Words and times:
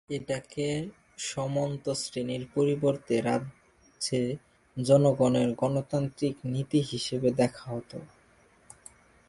এটাকে 0.09 0.67
সামন্ত 1.21 1.85
শ্রেণীর 1.93 2.43
পরিবর্তে 2.55 3.15
রাজ্যে 3.21 4.21
জনগণের 4.77 5.49
গণতান্ত্রিক 5.55 6.35
নীতি 6.45 6.79
হিসেবে 6.91 7.29
দেখা 7.31 7.65
হত। 7.71 7.91